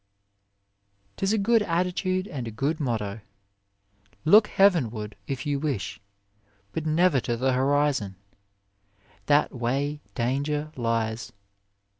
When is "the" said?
7.37-7.53